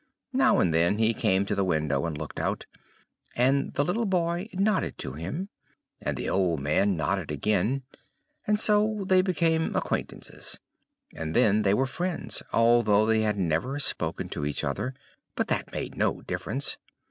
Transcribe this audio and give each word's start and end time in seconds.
Now 0.33 0.57
and 0.59 0.73
then 0.73 0.97
he 0.97 1.13
came 1.13 1.45
to 1.45 1.53
the 1.53 1.63
window 1.63 2.07
and 2.07 2.17
looked 2.17 2.39
out, 2.39 2.65
and 3.35 3.71
the 3.75 3.85
little 3.85 4.07
boy 4.07 4.49
nodded 4.51 4.97
to 4.97 5.13
him, 5.13 5.49
and 6.01 6.17
the 6.17 6.27
old 6.27 6.59
man 6.59 6.97
nodded 6.97 7.29
again, 7.29 7.83
and 8.47 8.59
so 8.59 9.05
they 9.07 9.21
became 9.21 9.75
acquaintances, 9.75 10.59
and 11.13 11.35
then 11.35 11.61
they 11.61 11.75
were 11.75 11.85
friends, 11.85 12.41
although 12.51 13.05
they 13.05 13.19
had 13.19 13.37
never 13.37 13.77
spoken 13.77 14.27
to 14.29 14.43
each 14.43 14.63
other 14.63 14.95
but 15.35 15.49
that 15.49 15.71
made 15.71 15.95
no 15.95 16.23
difference. 16.23 16.77